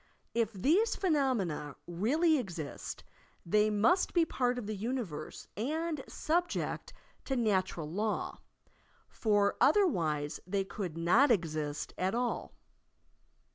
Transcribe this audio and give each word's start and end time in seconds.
If 0.33 0.51
these 0.53 0.95
phenomena 0.95 1.75
really 1.85 2.39
exist 2.39 3.03
they 3.45 3.69
must 3.69 4.13
be 4.15 4.25
part 4.25 4.57
of 4.57 4.65
the 4.65 4.75
universe 4.75 5.47
and 5.55 6.03
subject 6.07 6.91
to 7.25 7.35
natural 7.35 7.87
law, 7.87 8.39
for 9.09 9.57
otherwise 9.61 10.39
they 10.47 10.63
could 10.63 10.97
not 10.97 11.29
exist 11.29 11.93
at 11.99 12.15
all. 12.15 12.55